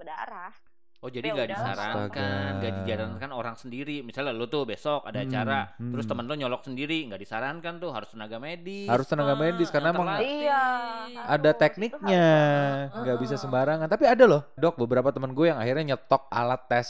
[0.00, 0.56] berdarah.
[0.98, 4.00] Oh jadi Ya nggak disarankan, nggak dijalankan orang sendiri.
[4.00, 5.92] Misalnya lo tuh besok ada Hmm, acara, hmm.
[5.92, 8.88] terus temen lo nyolok sendiri, nggak disarankan tuh harus tenaga medis.
[8.88, 10.08] Harus tenaga medis, karena emang.
[10.18, 10.62] Iya.
[11.26, 12.26] ada harus, tekniknya,
[12.90, 13.42] nggak bisa Heeh.
[13.44, 13.86] sembarangan.
[13.86, 16.88] Tapi ada loh, dok, beberapa teman gue yang akhirnya nyetok alat tes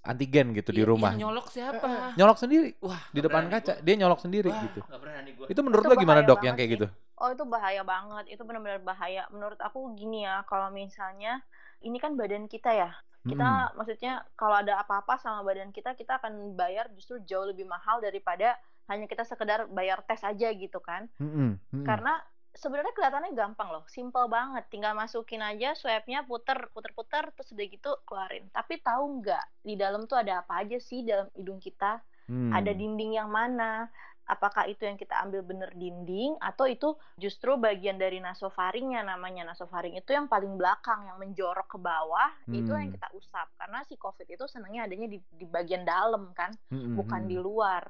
[0.00, 1.12] antigen gitu di Iya, rumah.
[1.12, 1.90] Yang nyolok siapa?
[2.16, 3.84] Nyolok sendiri Wah, di depan kaca, gua.
[3.84, 4.80] dia nyolok sendiri Wah, gitu.
[4.80, 5.46] gue.
[5.52, 6.74] Itu menurut Itu lo gimana dok yang kayak sih.
[6.80, 6.86] gitu?
[7.20, 9.28] Oh itu bahaya banget, itu benar-benar bahaya.
[9.28, 11.44] Menurut aku gini ya, kalau misalnya
[11.84, 16.56] ini kan badan kita ya, Kita maksudnya kalau ada apa-apa sama badan kita, kita akan
[16.56, 18.56] bayar justru jauh lebih mahal daripada
[18.88, 21.06] hanya kita sekedar bayar tes aja gitu kan.
[21.20, 21.84] Mm-mm, mm-mm.
[21.86, 22.18] Karena
[22.50, 24.66] sebenarnya kelihatannya gampang loh, simple banget.
[24.72, 28.50] Tinggal masukin aja swabnya, puter, puter-puter, terus udah gitu keluarin.
[28.50, 32.02] Tapi tahu nggak di dalam tuh ada apa aja sih dalam hidung kita?
[32.26, 32.50] Hmm.
[32.54, 33.90] Ada dinding yang mana?
[34.30, 39.98] Apakah itu yang kita ambil bener dinding atau itu justru bagian dari nasofaringnya namanya nasofaring
[39.98, 42.94] itu yang paling belakang yang menjorok ke bawah itu yang Hmm.
[42.94, 47.26] kita usap karena si covid itu senangnya adanya di, di bagian dalam kan Mm-mm, bukan
[47.26, 47.42] di mm-mm.
[47.42, 47.84] luar.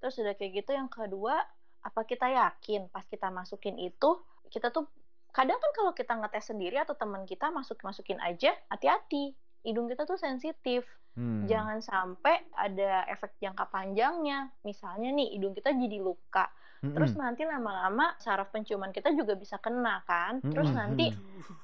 [0.00, 1.36] Terus udah kayak gitu yang kedua,
[1.84, 4.10] apa kita yakin pas kita masukin itu
[4.48, 4.88] kita tuh
[5.36, 9.34] kadang kan kalau kita ngetes sendiri atau teman kita masuk masukin aja, hati-hati.
[9.64, 10.84] Hidung kita tuh sensitif.
[11.14, 11.46] Hmm.
[11.46, 14.50] Jangan sampai ada efek jangka panjangnya.
[14.66, 16.50] Misalnya nih hidung kita jadi luka.
[16.84, 17.24] Terus Mm-mm.
[17.24, 20.44] nanti lama-lama saraf penciuman kita juga bisa kena kan.
[20.44, 21.06] Terus Mm-mm, nanti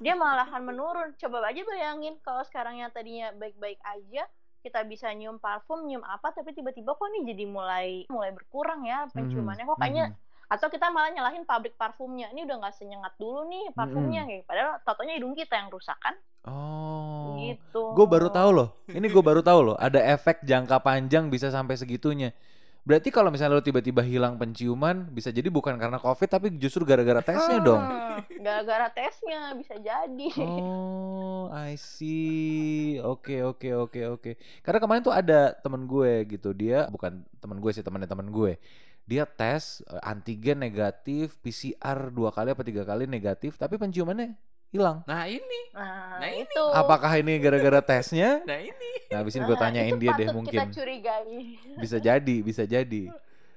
[0.01, 1.13] dia malahan menurun.
[1.13, 4.25] Coba aja bayangin kalau sekarang yang tadinya baik-baik aja,
[4.65, 9.05] kita bisa nyium parfum, nyium apa, tapi tiba-tiba kok nih jadi mulai mulai berkurang ya
[9.13, 9.69] penciumannya.
[9.69, 10.17] Kok kayaknya
[10.51, 12.27] atau kita malah nyalahin pabrik parfumnya.
[12.35, 16.19] Ini udah nggak senyengat dulu nih parfumnya, kayak padahal totonya hidung kita yang rusak kan.
[16.43, 17.39] Oh.
[17.39, 17.83] Gitu.
[17.95, 18.69] Gue baru tahu loh.
[18.91, 19.77] Ini gue baru tahu loh.
[19.79, 22.35] Ada efek jangka panjang bisa sampai segitunya.
[22.81, 27.21] Berarti kalau misalnya lo tiba-tiba hilang penciuman, bisa jadi bukan karena covid, tapi justru gara-gara
[27.21, 27.77] tesnya dong.
[27.77, 30.27] Hmm, Gara-gara tesnya bisa jadi.
[30.41, 32.97] Oh, I see.
[33.05, 34.31] Oke, oke, oke, oke.
[34.65, 36.57] Karena kemarin tuh ada temen gue gitu.
[36.57, 38.57] Dia bukan temen gue sih, temennya temen gue.
[39.05, 44.35] Dia tes eh, antigen negatif, PCR dua kali apa tiga kali negatif, tapi penciumannya
[44.71, 45.03] hilang.
[45.03, 46.43] Nah ini, Nah, Nah, ini.
[46.47, 46.63] itu.
[46.75, 48.39] Apakah ini gara-gara tesnya?
[48.49, 48.91] nah ini.
[49.11, 50.59] Nah, abis ini gue Nah, tanyain itu dia deh mungkin.
[50.67, 51.39] Kita curigai.
[51.79, 53.11] Bisa jadi, bisa jadi.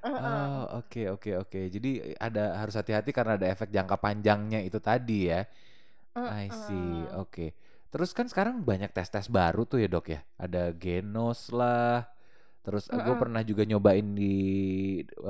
[0.05, 0.21] Heeh.
[0.21, 1.61] Oh, oke, oke, oke.
[1.71, 5.47] Jadi ada harus hati-hati karena ada efek jangka panjangnya itu tadi ya.
[6.15, 7.09] I see.
[7.19, 7.57] Oke.
[7.91, 10.21] Terus kan sekarang banyak tes-tes baru tuh ya, Dok ya.
[10.39, 12.14] Ada Genos lah.
[12.65, 13.21] Terus gue Mm-mm.
[13.21, 14.35] pernah juga nyobain di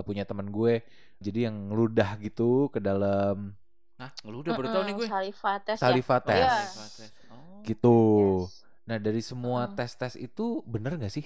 [0.07, 0.87] punya teman gue.
[1.19, 3.59] Jadi yang ngeludah gitu ke dalam
[3.95, 5.07] Nah, lu udah baru tahu nih gue.
[5.07, 6.27] Saliva tes saliva ya.
[6.27, 6.43] tes.
[6.43, 7.09] Iya.
[7.31, 7.63] Oh.
[7.63, 7.99] Gitu.
[8.47, 8.67] Yes.
[8.85, 11.25] Nah, dari semua tes-tes itu bener gak sih?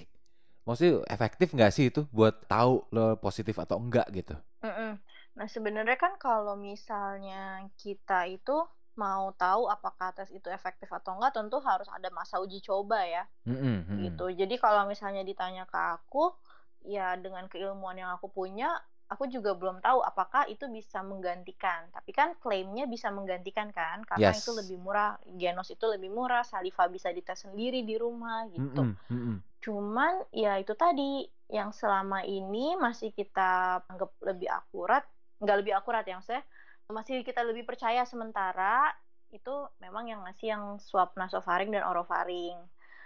[0.69, 4.37] Maksudnya efektif gak sih itu buat tahu lo positif atau enggak gitu?
[4.63, 5.01] Mm-mm.
[5.39, 8.57] Nah, sebenarnya kan kalau misalnya kita itu
[8.99, 13.25] mau tahu apakah tes itu efektif atau enggak, tentu harus ada masa uji coba ya,
[13.47, 14.03] mm-mm.
[14.03, 14.27] gitu.
[14.35, 16.35] Jadi kalau misalnya ditanya ke aku,
[16.83, 18.75] ya dengan keilmuan yang aku punya,
[19.07, 21.87] aku juga belum tahu apakah itu bisa menggantikan.
[21.95, 24.43] Tapi kan klaimnya bisa menggantikan kan, karena Yes.
[24.43, 28.83] itu lebih murah, Genos itu lebih murah, Saliva bisa dites sendiri di rumah gitu.
[28.83, 29.37] Mm-mm, mm-mm.
[29.63, 35.07] Cuman ya itu tadi yang selama ini masih kita anggap lebih akurat,
[35.39, 36.43] nggak lebih akurat yang saya
[36.89, 38.89] masih kita lebih percaya sementara
[39.29, 42.57] itu memang yang ngasih yang swab nasofaring dan orofaring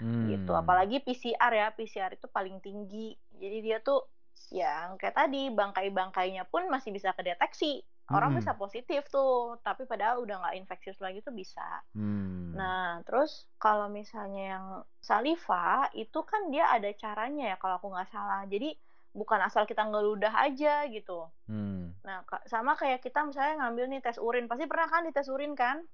[0.03, 0.51] gitu.
[0.51, 0.63] Hmm.
[0.63, 3.15] Apalagi PCR ya, PCR itu paling tinggi.
[3.39, 4.03] Jadi dia tuh
[4.51, 7.83] yang kayak tadi bangkai-bangkainya pun masih bisa kedeteksi.
[8.11, 8.43] Orang Mm-mm.
[8.43, 11.87] bisa positif tuh, tapi padahal udah nggak infeksius lagi tuh bisa.
[11.95, 12.51] Hmm.
[12.51, 14.67] Nah, terus kalau misalnya yang
[14.99, 18.43] saliva itu kan dia ada caranya ya kalau aku nggak salah.
[18.51, 18.75] Jadi
[19.13, 21.29] bukan asal kita ngeludah aja gitu.
[21.47, 21.93] Hmm.
[22.03, 25.85] Nah, sama kayak kita misalnya ngambil nih tes urin, pasti pernah kan dites urin kan?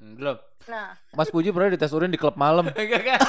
[0.00, 0.36] Hmm, Belum.
[0.72, 2.64] Nah, Mas Puji pernah dites urin di klub malam.
[2.72, 3.20] Enggak, enggak.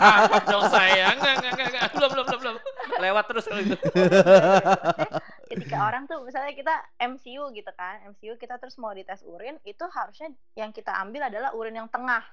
[0.00, 1.12] Tangkap dong saya.
[1.12, 1.84] Enggak, enggak, enggak.
[1.92, 2.56] Belum, belum, belum, belum.
[3.04, 3.76] Lewat terus kalau itu.
[5.54, 9.84] ketika orang tuh misalnya kita MCU gitu kan, MCU kita terus mau dites urin, itu
[9.86, 12.24] harusnya yang kita ambil adalah urin yang tengah.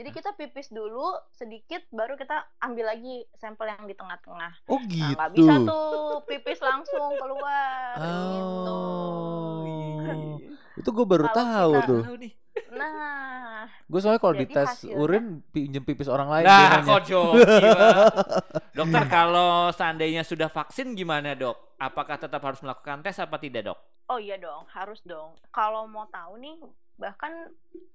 [0.00, 4.64] Jadi kita pipis dulu sedikit, baru kita ambil lagi sampel yang di tengah-tengah.
[4.64, 5.12] Oh Nah, gitu.
[5.12, 5.92] nggak bisa tuh
[6.24, 8.72] pipis langsung keluar gitu.
[8.72, 10.36] Oh, iya, iya.
[10.74, 12.02] Itu gue baru Kalau tahu kita- tuh.
[12.02, 12.32] Tahu nih.
[12.70, 17.44] Nah, Gue soalnya kalau dites hasilnya- urin pinjem pipis orang lain Nah, kok joki.
[18.72, 21.76] Dokter, kalau seandainya sudah vaksin gimana, Dok?
[21.76, 23.78] Apakah tetap harus melakukan tes apa tidak, Dok?
[24.08, 25.38] oh iya dong, harus dong.
[25.50, 26.58] Kalau mau tahu nih,
[27.00, 27.48] bahkan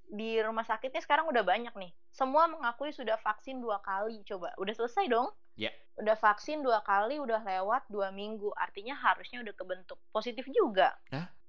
[0.10, 1.94] di rumah sakitnya sekarang udah banyak nih.
[2.10, 4.26] Semua mengakui sudah vaksin dua kali.
[4.26, 5.30] Coba, udah selesai dong?
[5.56, 5.70] Ya.
[6.02, 8.50] Udah vaksin dua kali, udah lewat dua minggu.
[8.58, 10.98] Artinya harusnya udah kebentuk positif juga.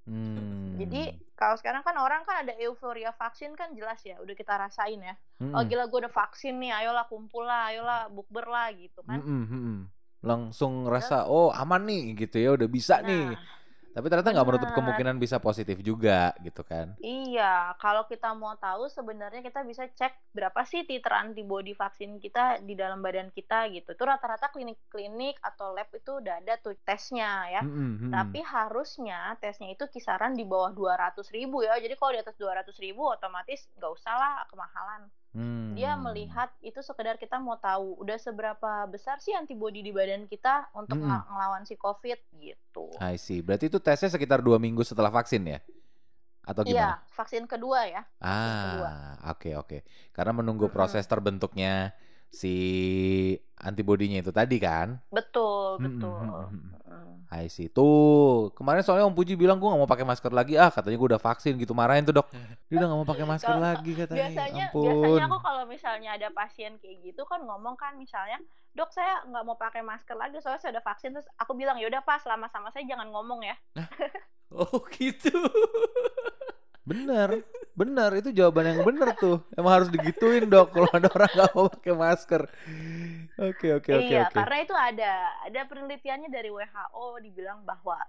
[0.06, 0.78] Hmm.
[0.78, 5.02] Jadi kalau sekarang kan orang kan ada euforia vaksin kan jelas ya, udah kita rasain
[5.02, 5.16] ya.
[5.40, 5.66] Oh Mm-mm.
[5.66, 9.18] gila gue udah vaksin nih, ayolah kumpul lah, ayolah bukber lah gitu kan.
[9.18, 9.78] Mm-mm, mm-mm.
[10.22, 13.34] Langsung rasa oh aman nih gitu ya udah bisa nih.
[13.96, 16.92] Tapi ternyata nggak menutup kemungkinan bisa positif juga gitu kan.
[17.00, 22.60] Iya, kalau kita mau tahu sebenarnya kita bisa cek berapa sih titer antibody vaksin kita
[22.60, 23.96] di dalam badan kita gitu.
[23.96, 27.64] Itu rata-rata klinik-klinik atau lab itu udah ada tuh tesnya ya.
[27.64, 28.12] Mm-mm, mm-mm.
[28.12, 31.80] Tapi harusnya tesnya itu kisaran di bawah 200 ribu ya.
[31.80, 35.08] Jadi kalau di atas 200 ribu otomatis nggak usah lah kemahalan.
[35.36, 35.76] Hmm.
[35.76, 40.72] Dia melihat itu sekedar kita mau tahu udah seberapa besar sih antibodi di badan kita
[40.72, 42.88] untuk ng- ngelawan si COVID gitu.
[42.96, 43.44] I see.
[43.44, 45.60] Berarti itu tesnya sekitar dua minggu setelah vaksin ya?
[46.40, 47.12] Atau Iya, gimana?
[47.12, 48.02] vaksin kedua ya.
[48.16, 49.84] Ah, oke oke.
[50.16, 51.92] Karena menunggu proses terbentuknya
[52.32, 52.54] si
[53.60, 54.96] antibodinya itu tadi kan?
[55.12, 56.48] Betul, betul.
[56.48, 56.75] mm-mm.
[56.86, 57.26] Mm.
[57.26, 57.66] I see.
[57.66, 60.54] Tuh, kemarin soalnya Om Puji bilang gue gak mau pakai masker lagi.
[60.54, 61.74] Ah, katanya gue udah vaksin gitu.
[61.74, 62.30] Marahin tuh dok.
[62.70, 64.18] Dia udah gak mau pakai masker lagi katanya.
[64.30, 64.86] biasanya Ampun.
[64.86, 68.38] biasanya aku kalau misalnya ada pasien kayak gitu kan ngomong kan misalnya
[68.76, 72.04] dok saya nggak mau pakai masker lagi soalnya saya udah vaksin terus aku bilang yaudah
[72.04, 73.56] pas selama sama saya jangan ngomong ya
[74.52, 75.32] Oh gitu.
[76.86, 77.42] Bener,
[77.74, 78.10] bener.
[78.14, 79.42] Itu jawaban yang bener tuh.
[79.58, 82.42] Emang harus digituin dok kalau ada orang gak mau pakai masker.
[83.36, 85.12] Oke oke oke iya karena itu ada
[85.44, 88.00] ada penelitiannya dari WHO dibilang bahwa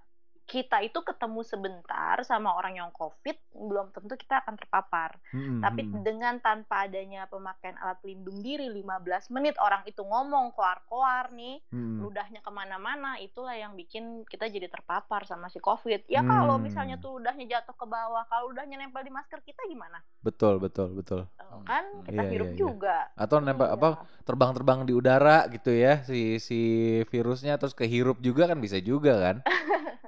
[0.48, 5.84] kita itu ketemu sebentar sama orang yang covid belum tentu kita akan terpapar Mm-mm, tapi
[5.84, 6.02] mm-mm.
[6.02, 8.88] dengan tanpa adanya pemakaian alat pelindung diri 15
[9.30, 12.00] menit orang itu ngomong koar-koar nih Mm-mm.
[12.00, 16.64] ludahnya ke mana-mana itulah yang bikin kita jadi terpapar sama si covid ya kalau Hmm.
[16.64, 20.92] misalnya tuh ludahnya jatuh ke bawah kalau ludahnya nempel di masker kita gimana Betul betul
[20.94, 21.28] betul.
[21.64, 22.62] Kan kita Iya, hirup iya, iya.
[22.62, 23.76] juga Atau nempel Iya.
[23.76, 23.88] apa
[24.24, 26.60] terbang-terbang di udara gitu ya si si
[27.06, 29.38] virusnya terus kehirup juga kan bisa juga kan?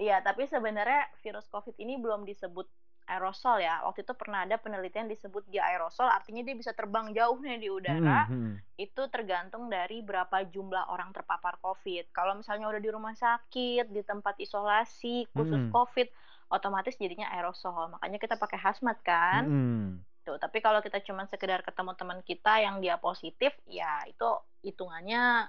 [0.00, 2.64] Iya, tapi sebenarnya virus COVID ini belum disebut
[3.04, 3.84] aerosol ya.
[3.84, 7.68] Waktu itu pernah ada penelitian disebut dia aerosol, artinya dia bisa terbang jauh nih di
[7.68, 8.24] udara.
[8.30, 8.54] Mm-mm, mm-mm.
[8.80, 12.16] Itu tergantung dari berapa jumlah orang terpapar COVID.
[12.16, 15.74] Kalau misalnya udah di rumah sakit, di tempat isolasi khusus Mm-mm.
[15.74, 16.08] COVID,
[16.48, 17.92] otomatis jadinya aerosol.
[17.92, 19.44] Makanya kita pakai hazmat kan.
[19.44, 20.00] Mm-mm.
[20.24, 24.28] Tuh, tapi kalau kita cuma sekedar ketemu teman kita yang dia positif, ya itu
[24.64, 25.48] hitungannya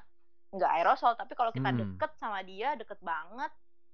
[0.52, 1.16] nggak aerosol.
[1.16, 1.80] Tapi kalau kita Hmm.
[1.80, 3.52] deket sama dia, deket banget,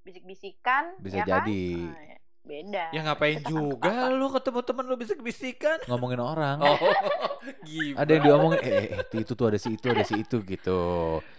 [0.08, 1.44] bisik-bisikan, Bisa ya kan?
[1.44, 1.68] jadi.
[1.84, 2.16] Nah,
[2.48, 2.86] beda.
[2.96, 5.78] Ya ngapain Kita juga lu ketemu temen lu bisa bisikan.
[5.92, 6.58] Ngomongin orang.
[6.64, 6.80] Oh,
[7.68, 8.00] gimana?
[8.00, 10.82] Ada yang diomongin, eh, eh, eh, itu tuh ada si itu ada si itu gitu.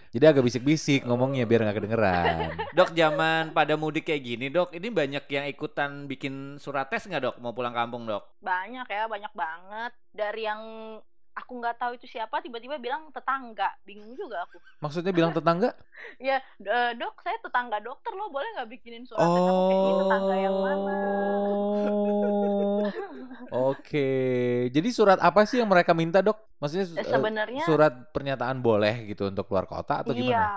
[0.09, 2.53] Jadi agak bisik-bisik ngomongnya biar nggak kedengeran.
[2.77, 7.21] Dok, zaman pada mudik kayak gini, Dok, ini banyak yang ikutan bikin surat tes nggak,
[7.25, 7.35] Dok?
[7.41, 8.41] Mau pulang kampung, Dok?
[8.41, 9.91] Banyak ya, banyak banget.
[10.09, 10.61] Dari yang
[11.39, 13.69] aku nggak tahu itu siapa, tiba-tiba bilang tetangga.
[13.87, 14.57] Bingung juga aku.
[14.83, 15.75] Maksudnya bilang tetangga?
[16.19, 19.31] Ya, "Eh, dok, saya tetangga dokter loh, boleh nggak bikinin surat
[19.71, 20.91] "Ih, tetangga yang mana?
[21.03, 21.51] Oh,
[23.51, 24.07] oke.
[24.75, 26.37] Jadi surat apa sih yang mereka minta dok?
[26.61, 30.49] Maksudnya Eh, eh, sebenarnya surat pernyataan boleh gitu untuk keluar kota atau Iya, gimana?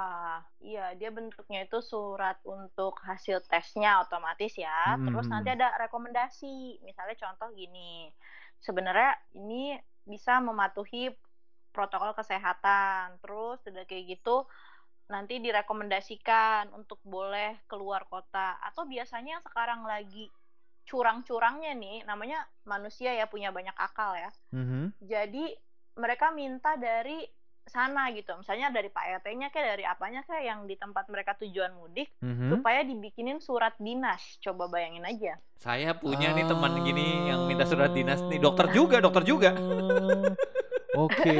[0.62, 4.96] iya dia bentuknya itu surat untuk hasil tesnya otomatis ya.
[5.04, 5.56] Terus nanti Hmm.
[5.56, 6.80] ada rekomendasi.
[6.86, 8.08] Misalnya contoh gini,
[8.66, 11.12] sebenarnya ini bisa mematuhi
[11.72, 13.18] protokol kesehatan.
[13.22, 14.46] Terus udah kayak gitu
[15.10, 18.56] nanti direkomendasikan untuk boleh keluar kota.
[18.64, 20.30] Atau biasanya yang sekarang lagi
[20.82, 24.30] curang-curangnya nih, namanya manusia ya punya banyak akal ya.
[24.50, 24.92] Mhm.
[25.04, 25.54] Jadi
[25.98, 27.22] mereka minta dari
[27.64, 31.72] sana gitu, misalnya dari Pak RT-nya kayak dari apanya kayak yang di tempat mereka tujuan
[31.72, 32.50] mudik Mhm.
[32.50, 34.18] supaya dibikinin surat dinas.
[34.38, 35.38] Coba bayangin aja.
[35.56, 38.36] Saya punya nih teman gini yang minta surat dinas nih.
[38.36, 39.50] Dokter juga, dokter juga.
[39.54, 41.38] Oh, Oke.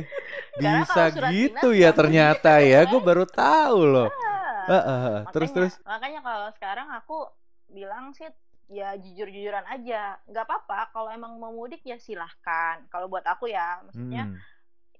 [0.60, 2.80] Bisa gitu dinas ya nggak ternyata ya.
[2.84, 4.10] Gue baru tahu loh.
[4.10, 5.20] Ah, Ah, ah, ah.
[5.32, 5.74] Terus makanya, terus.
[5.82, 7.16] makanya kalau sekarang aku
[7.66, 8.28] bilang sih
[8.68, 10.92] ya jujur-jujuran aja, nggak apa-apa.
[10.92, 12.86] Kalau emang mau mudik ya silahkan.
[12.86, 14.38] Kalau buat aku ya, maksudnya Hmm.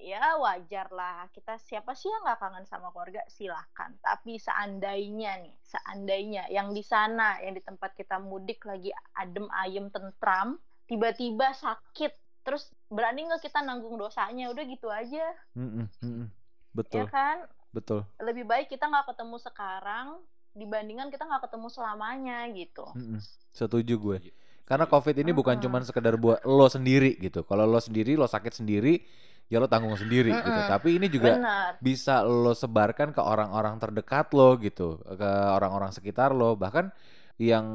[0.00, 5.54] Ya wajar lah kita siapa sih yang nggak kangen sama keluarga silahkan tapi seandainya nih
[5.62, 10.56] seandainya yang di sana yang di tempat kita mudik lagi adem ayem tentram
[10.88, 16.26] tiba-tiba sakit terus berani nggak kita nanggung dosanya udah gitu aja Mm-mm, mm-mm.
[16.26, 16.32] ya
[16.74, 17.36] Betul, kan
[17.70, 18.00] betul.
[18.18, 20.06] lebih baik kita nggak ketemu sekarang
[20.50, 23.20] dibandingkan kita nggak ketemu selamanya gitu Mm-mm.
[23.50, 24.18] Setuju gue.
[24.66, 25.66] Karena COVID ini bukan Mm-mm.
[25.66, 27.42] cuman sekedar buat lo sendiri gitu.
[27.42, 29.02] Kalau lo sendiri, lo sakit sendiri,
[29.50, 30.46] ya lo tanggung sendiri gitu.
[30.46, 30.70] Mm-mm.
[30.70, 36.30] Tapi ini juga benar bisa lo sebarkan ke orang-orang terdekat lo gitu, ke orang-orang sekitar
[36.30, 36.54] lo.
[36.54, 36.94] Bahkan
[37.42, 37.66] yang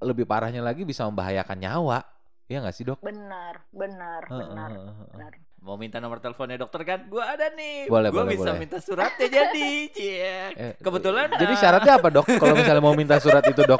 [0.00, 2.00] lebih parahnya lagi bisa membahayakan nyawa.
[2.48, 2.98] Iya nggak sih dok?
[2.98, 5.08] benar benar Heeh, benar heeh, heeh.
[5.14, 7.04] benar Mau minta nomor teleponnya dokter kan?
[7.04, 7.84] Gua ada nih.
[7.84, 8.64] Boleh, Gua boleh, bisa boleh.
[8.64, 9.70] minta suratnya jadi.
[9.92, 10.34] Cie.
[10.56, 12.24] Eh, Kebetulan Jadi eh, syaratnya apa dok?
[12.24, 13.76] Kalau misalnya mau minta surat itu dok?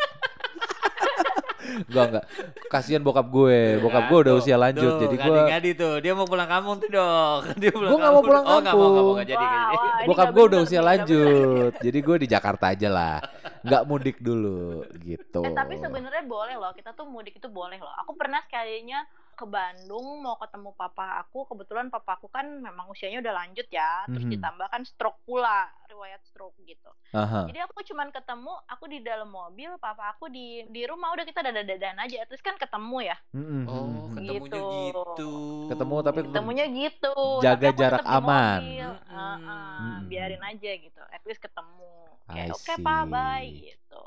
[1.89, 2.25] Enggak enggak.
[2.67, 3.79] Kasihan bokap gue.
[3.79, 4.83] Bokap gue udah usia lanjut.
[4.99, 5.95] tuh, jadi gue ngadi-ngadi tuh.
[6.03, 7.41] Dia mau pulang kampung tuh, Dok.
[7.61, 8.29] Dia pulang Gua nggak mau kampung.
[8.29, 9.31] pulang Oh, nggak mau, nggak mau, kampung.
[9.31, 9.45] jadi.
[9.45, 11.73] Wah, bokap gue udah usia lanjut.
[11.79, 13.17] Jadi gue di Jakarta aja lah.
[13.61, 15.43] Nggak mudik dulu gitu.
[15.45, 17.93] Eh tapi sebenarnya boleh loh, kita tuh mudik itu boleh loh.
[18.05, 19.05] Aku pernah sekalinya
[19.41, 21.49] ke Bandung mau ketemu papa aku.
[21.49, 24.05] Kebetulan papa aku kan memang usianya udah lanjut ya.
[24.05, 24.33] Terus Mhm.
[24.37, 26.93] ditambah kan stroke pula, riwayat stroke gitu.
[27.11, 27.49] Aha.
[27.49, 31.41] Jadi aku cuman ketemu, aku di dalam mobil, papa aku di di rumah udah kita
[31.41, 32.21] dada-dadan aja.
[32.29, 33.17] Terus kan ketemu ya.
[33.33, 34.13] Mm-mm, Oh, mm-mm.
[34.13, 34.69] ketemunya Gitu.
[34.93, 35.33] gitu.
[35.73, 37.15] Ketemu tapi Ketemunya gitu.
[37.41, 38.61] Jaga tapi jarak aman.
[38.61, 38.89] mobil.
[38.93, 39.09] Mm-mm.
[39.09, 40.05] Heeh, Mm-mm.
[40.05, 41.01] biarin aja gitu.
[41.09, 41.89] At least ketemu.
[42.29, 44.05] Kayak oke pak, bye gitu.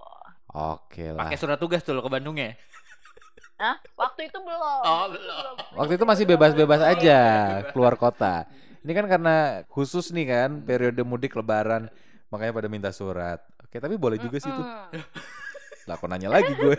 [0.54, 1.26] Oke lah.
[1.26, 2.54] Pakai surat tugas tuh lo ke Bandungnya.
[3.64, 3.80] Hah?
[3.96, 4.82] Waktu itu belum.
[4.84, 5.56] Oh, Waktu itu belum.
[5.80, 7.20] Waktu itu masih bebas-bebas aja
[7.72, 8.44] keluar kota.
[8.84, 11.88] Ini kan karena khusus nih kan periode mudik lebaran
[12.28, 13.40] makanya pada minta surat.
[13.64, 14.68] Oke, tapi boleh juga sih tuh.
[14.68, 15.00] Mm-mm.
[15.88, 16.76] Lah kok nanya lagi gue.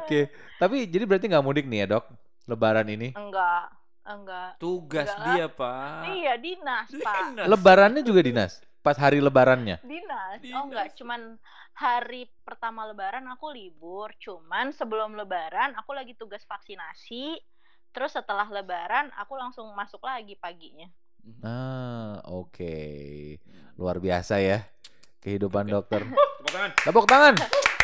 [0.00, 2.08] Oke, tapi jadi berarti nggak mudik nih ya dok?
[2.48, 3.12] Lebaran ini?
[3.12, 3.68] Enggak,
[4.08, 4.56] enggak.
[4.56, 5.24] Tugas Enggak.
[5.36, 6.00] dia, Pak.
[6.08, 7.14] Iya dinas pak.
[7.36, 7.46] Dinas.
[7.52, 8.64] Lebarannya juga dinas?
[8.80, 9.76] Pas hari lebarannya?
[9.84, 10.40] Dinas.
[10.40, 10.56] Dinas.
[10.56, 11.36] Oh enggak, cuman
[11.76, 14.08] hari pertama lebaran aku libur.
[14.16, 17.36] Cuman sebelum lebaran aku lagi tugas vaksinasi.
[17.92, 20.88] Terus setelah lebaran aku langsung masuk lagi paginya.
[21.44, 22.76] Ah, oke.
[23.76, 24.64] Luar biasa ya
[25.20, 26.00] kehidupan dokter.
[26.08, 26.70] Tepuk tangan.
[26.80, 27.34] Tepuk tangan.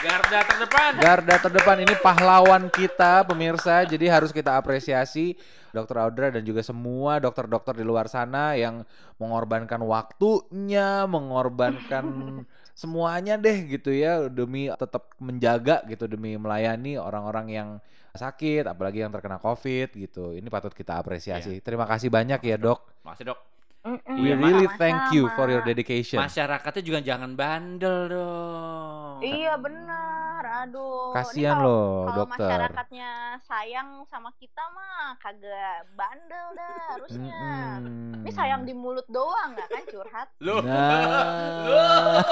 [0.06, 0.90] Garda terdepan.
[1.02, 3.82] Garda terdepan ini pahlawan kita pemirsa.
[3.82, 5.34] Jadi harus kita apresiasi
[5.74, 8.86] Dokter Audra dan juga semua dokter-dokter di luar sana yang
[9.18, 12.06] mengorbankan waktunya, mengorbankan
[12.80, 17.68] semuanya deh gitu ya demi tetap menjaga gitu demi melayani orang-orang yang
[18.16, 20.32] sakit apalagi yang terkena Covid gitu.
[20.32, 21.60] Ini patut kita apresiasi.
[21.60, 23.04] Terima kasih banyak ya, Dok.
[23.04, 23.55] Makasih, Dok.
[23.86, 25.52] Mm-mm, We Iya, really thank you for sama-sama.
[25.52, 26.18] your dedication.
[26.18, 29.22] Masyarakatnya juga jangan bandel dong.
[29.22, 31.14] Iya benar, aduh.
[31.14, 32.42] Kasihan kalau- loh, Kalau dokter.
[32.42, 37.42] masyarakatnya sayang sama kita mah kagak bandel dah harusnya.
[37.78, 38.20] Mm-mm.
[38.20, 40.28] Ini sayang di mulut doang nggak kan curhat?
[40.40, 40.60] Loh.
[40.60, 42.26] Nah.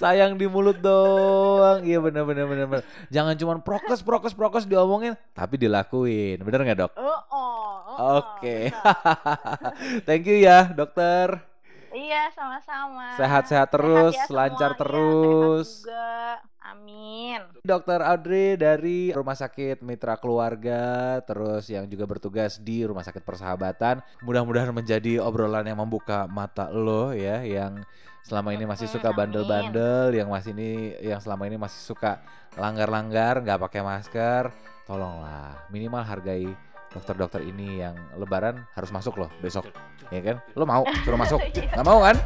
[0.00, 1.82] Sayang di mulut doang.
[1.82, 2.66] Iya benar benar benar.
[2.66, 2.84] benar.
[3.10, 6.40] Jangan cuma prokes prokes prokes diomongin, tapi dilakuin.
[6.42, 6.92] Bener nggak dok?
[6.98, 8.70] Oh, oh, oh, Oke.
[8.70, 10.02] benar.
[10.06, 11.42] Thank you ya dokter.
[11.88, 13.16] Iya, sama-sama.
[13.16, 15.68] Sehat-sehat terus, ya lancar semuanya, terus.
[15.82, 16.58] Sehat juga.
[16.68, 17.40] Amin.
[17.64, 24.04] Dokter Audrey dari Rumah Sakit Mitra Keluarga, terus yang juga bertugas di Rumah Sakit Persahabatan.
[24.20, 27.80] Mudah-mudahan menjadi obrolan yang membuka mata lo ya, yang
[28.28, 32.20] selama ini masih suka Mm, bandel-bandel, yang masih ini, yang selama ini masih suka
[32.60, 34.52] langgar-langgar, nggak pakai masker.
[34.84, 36.52] Tolonglah, minimal hargai
[36.92, 39.72] dokter-dokter ini yang Lebaran harus masuk loh besok,
[40.12, 40.36] ya kan?
[40.52, 41.40] Lo mau suruh masuk?
[41.56, 42.16] Nggak mau kan?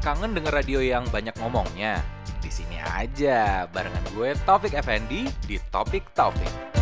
[0.00, 2.00] Kangen denger radio yang banyak ngomongnya?
[2.40, 6.79] Di sini aja barengan gue Taufik Effendi di Topik Taufik.